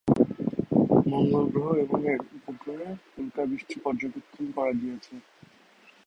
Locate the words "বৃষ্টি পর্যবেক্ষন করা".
3.49-4.71